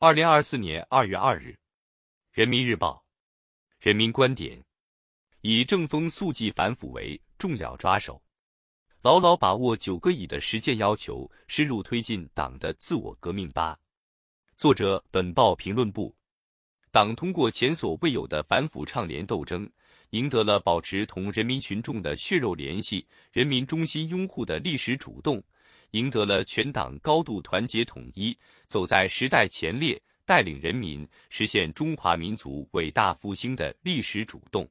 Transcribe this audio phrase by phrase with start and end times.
[0.00, 1.48] 二零二四年二月二日，
[2.30, 3.04] 《人民日报》
[3.84, 4.62] 人民观点：
[5.40, 8.22] 以正风肃纪反腐为重要抓手，
[9.02, 13.76] 牢牢把握九个以的实践要求，深入推进党的自我革命吧。
[14.54, 16.16] 作者：本报评论部。
[16.92, 19.68] 党通过前所未有的反腐倡廉斗争，
[20.10, 25.42] 赢得了保持同人民群众的血肉联系、人民衷心拥护的历史主动，
[25.92, 34.68] 赢得了全党高度团结统一、走在时代前列、带领人民实现中华民族伟大复兴的历史主动。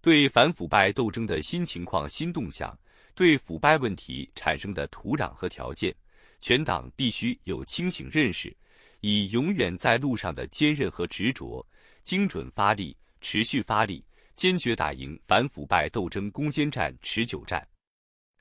[0.00, 2.78] 对反腐败斗争的新情况、新动向，
[3.14, 5.94] 对腐败问题产生的土壤和条件，
[6.40, 8.56] 全党必须有清醒认识。
[9.00, 11.64] 以永远在路上的坚韧和执着，
[12.02, 14.04] 精准发力，持续发力，
[14.34, 17.66] 坚决打赢反腐败斗争攻坚战、持久战。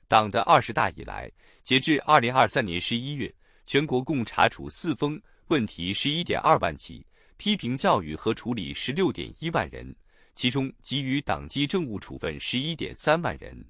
[0.08, 1.32] 党的二十大以来，
[1.64, 3.34] 截至二零二三年十一月，
[3.66, 7.06] 全国共查处四风问题十一点二万起，
[7.38, 9.96] 批评教育和处理十六点一万人，
[10.36, 13.66] 其中给予党纪政务处分十一点三万人。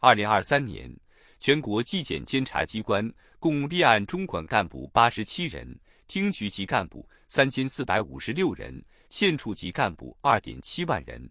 [0.00, 0.94] 二零二三年，
[1.38, 5.78] 全国纪检监察机关共立案中管干部八十七人。
[6.06, 11.30] 厅局级干部三千四百五十六人，县处级干部二点七万人。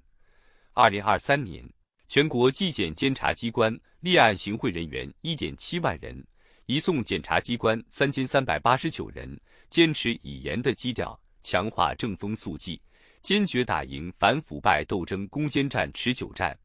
[0.73, 1.63] 二零二三年，
[2.07, 6.25] 全国纪检监察机关立案行贿人员一点七万人，
[6.65, 9.39] 移送检察机关三千三百八十九人。
[9.69, 12.79] 坚持以严的基调，强化正风肃纪，
[13.21, 16.55] 坚决打赢反腐败斗争攻坚战、持久战，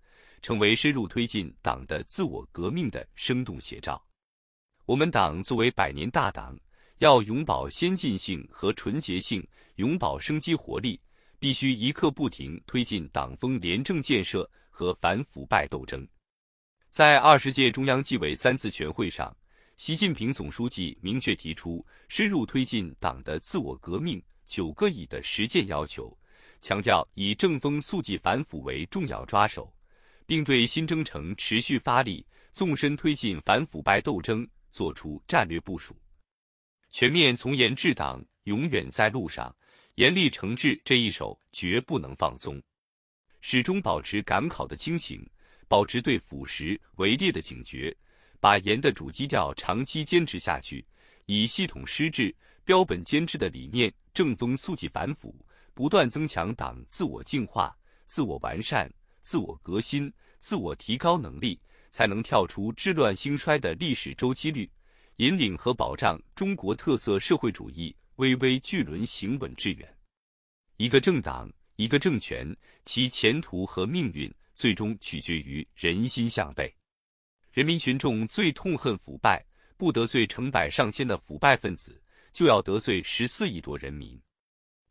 [0.42, 4.04] 成为深入推进党的自我革命的生动写照。
[4.84, 6.58] 我们党作为百年大党。
[6.98, 11.00] 要永葆先进性和纯洁性，永葆生机活力，
[11.38, 16.06] 必须一刻不停推进党风廉政建设和反腐败斗争。
[16.88, 19.36] 在二十届中央纪委三次全会上，
[19.76, 26.16] 习近平总书记明确提出深入推进党的自我革命九个以的实践要求，
[26.60, 29.68] 强调以正风肃纪反腐为重要抓手，
[30.26, 35.96] 并对新征程持续发力、纵深推进反腐败斗争作出战略部署。
[36.88, 39.52] 全面从严治党，永远在路上，
[39.96, 42.62] 严厉惩治这一手绝不能放松，
[43.40, 45.24] 始终保持赶考的清醒，
[45.66, 47.94] 保持对腐蚀围猎的警觉，
[48.40, 50.84] 把严的主基调长期坚持下去，
[51.26, 52.34] 以系统施治、
[52.64, 55.34] 标本兼治的理念，正风肃纪反腐，
[55.74, 57.76] 不断增强党自我净化、
[58.06, 61.60] 自我完善、自我革新、自我提高能力，
[61.90, 64.70] 才能跳出治乱兴衰的历史周期率。
[65.16, 69.96] 引领和保障中国特色社会主义巍巍巨轮行稳致远。
[70.76, 72.44] 一个政党，一个政权，
[72.84, 76.74] 其前途和命运最终取决于人心向背。
[77.52, 79.40] 人民群众最痛恨腐败，
[79.76, 82.02] 不得罪成百上千的腐败分子，
[82.32, 84.20] 就要得罪十四亿多人民。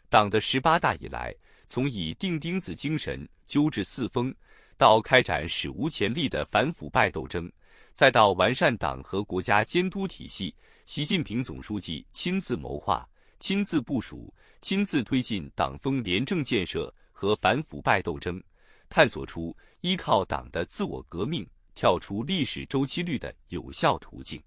[0.08, 1.36] 党的十八大以来，
[1.68, 4.34] 从以钉钉子精神纠治四风，
[4.78, 7.52] 到开展史无前例的反腐败斗争。
[7.92, 10.56] 再到完善党和国家监督体系，
[10.86, 13.06] 习近平总书记亲自谋划、
[13.40, 18.42] 亲自部署、亲自推进党风廉政建设和反腐败斗争，
[18.90, 24.42] 探索出依靠党的自我革命跳出历史周期率的有效途径。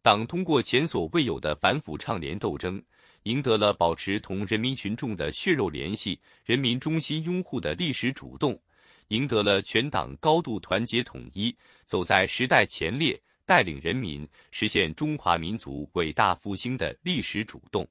[0.00, 2.82] 党通过前所未有的反腐倡廉斗争，
[3.24, 8.60] 赢得了保持同人民群众的血肉联系、人民衷心拥护的历史主动。
[9.08, 11.54] 赢得了全党高度团结统一，
[11.84, 17.86] 走在时代前列，带领人民实现中华民族伟大复兴的历史主动。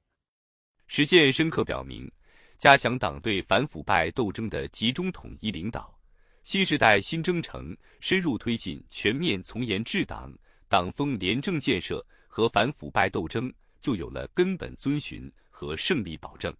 [0.86, 2.10] 实践深刻表明，
[2.56, 5.96] 加强党对反腐败斗争的集中统一领导，
[6.42, 10.32] 新时代新征程深入推进全面从严治党、
[10.68, 16.54] 党风廉政建设和反腐败斗争，就有了根本遵循和胜利保证。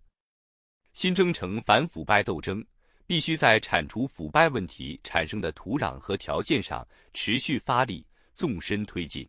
[0.92, 2.64] 新征程反腐败斗争。
[3.06, 8.02] 必须在铲除腐败问题产生的土壤和条件上持续发力、
[8.32, 9.28] 纵深推进。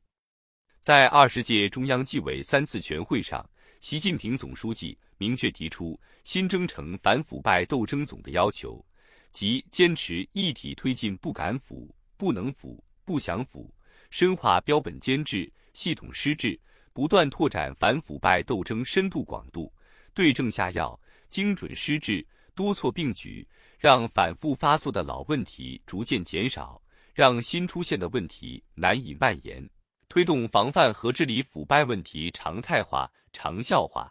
[0.79, 3.45] 在二十届中央纪委三次全会上，
[3.85, 8.83] 习近平总书记明确提出新征程反腐败斗争总的要求，
[9.29, 13.71] 即坚持一体推进不敢腐、不能腐、不想腐，
[14.09, 16.59] 深化标本兼治、系统施治，
[16.93, 19.71] 不断拓展反腐败斗争深度广度，
[20.15, 20.99] 对症下药、
[21.29, 22.25] 精准施治，
[22.55, 23.47] 多措并举。
[23.77, 26.81] 让反复发作的老问题逐渐减少，
[27.13, 29.69] 让新出现的问题难以蔓延，
[30.15, 34.09] 推动防范和治理腐败问题常态化、长效化，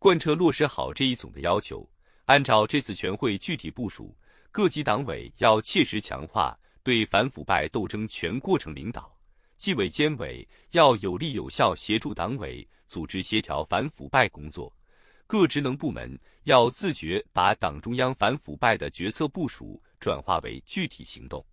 [0.00, 1.88] 贯彻落实好这一总的要求。
[2.24, 4.18] 按照这次全会具体部署，
[4.50, 9.16] 各级党委要切实强化对反腐败斗争全过程领导，
[9.56, 14.74] 纪委监委要有力有效协助党委组织协调反腐败工作。
[15.28, 21.46] 各职能部门要自觉把党中央反腐败的决策部署转化为具体行动。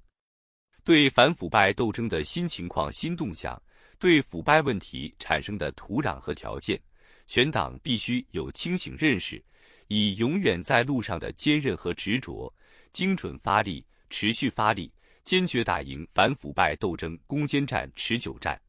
[0.83, 3.61] 对反腐败斗争的新情况、新动向，
[3.99, 6.79] 对腐败问题产生的土壤和条件，
[7.27, 9.43] 全党必须有清醒认识，
[9.87, 12.51] 以永远在路上的坚韧和执着，
[12.91, 14.91] 精准发力、持续发力，
[15.23, 18.59] 坚决打赢反腐败斗争攻坚战、持久战。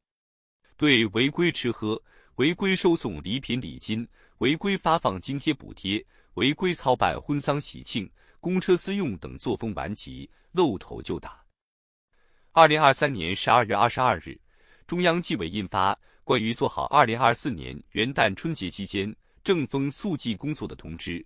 [0.76, 2.00] 对违规吃喝、
[2.36, 4.06] 违规收送礼品礼金、
[4.38, 6.04] 违规发放津贴补贴、
[6.34, 8.10] 违规操办婚丧喜庆、
[8.40, 11.39] 公车私用等作风顽疾，露头就打。
[12.52, 14.36] 二零二三年十二月二十二日，
[14.84, 15.94] 中央纪委印发
[16.24, 19.14] 《关于做好二零二四年元旦春节期间
[19.44, 21.20] 正风肃纪工作的通知》，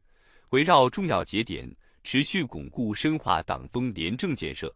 [0.50, 1.66] 围绕重要节点，
[2.02, 4.74] 持续巩固深化党风廉政建设，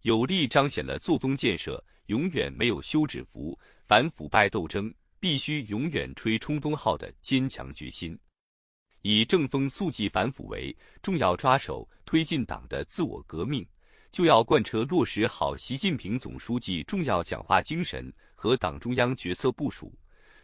[0.00, 3.56] 有力彰显了作风建设永远没有休止符、
[3.86, 8.18] 反腐败斗争必须永远吹冲锋号的坚强决心。
[9.02, 13.66] 以正风肃纪反腐为重要抓手，推进党的自我革命。
[14.10, 19.92] 就要贯彻落实好习近平总书记重要讲话精神和党中央决策部署，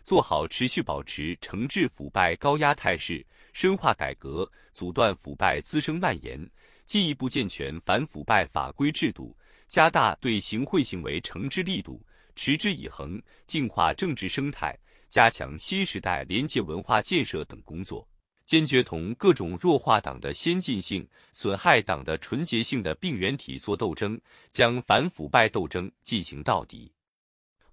[0.05, 6.49] 做好持续保持惩治腐败高压态势、深化改革、阻断腐败滋生蔓延，
[6.85, 9.37] 进一步健全反腐败法规制度，
[9.67, 12.01] 加大对行贿行为惩治力度，
[12.37, 14.79] 持之以恒净化政治生态，
[15.09, 18.07] 加强新时代廉洁文化建设等工作。
[18.47, 24.19] 坚决同各种弱化党的先进性、损害党的纯洁性的病原体作斗争，
[24.53, 26.91] 将反腐败斗争进行到底。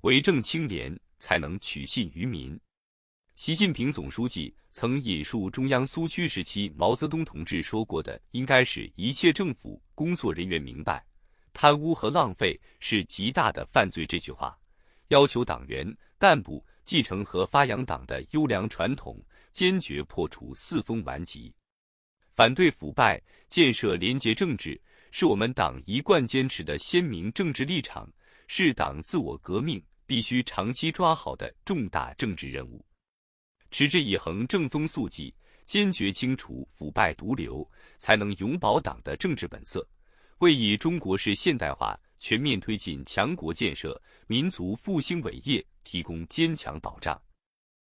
[0.02, 2.60] 为政清廉，才能取信于民。
[3.36, 11.06] 习近平总书记曾引述中央苏区时期毛泽东同志说过的：“应该使一切政府工作人员明白，
[11.54, 14.58] 贪污和浪费是极大的犯罪。”这句话，
[15.10, 19.24] 要求党员干部继承和发扬党的优良传统。
[19.54, 21.54] 坚决破除四风顽疾，
[22.34, 28.12] 反对腐败，建设廉洁政治，是我们党一贯坚持的鲜明政治立场，
[28.48, 32.84] 是党自我革命必须长期抓好的重大政治任务。
[33.70, 35.34] 持之以恒正风肃纪，
[35.66, 37.68] 坚决清除腐败毒瘤，
[38.00, 39.88] 才能永葆党的政治本色，
[40.40, 47.22] 为以中国式现代化全面推进强国建设、民族复兴伟业提供坚强保障。